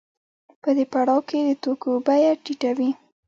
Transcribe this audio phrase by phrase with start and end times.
[0.61, 2.89] په دې پړاو کې د توکو بیه ټیټه وي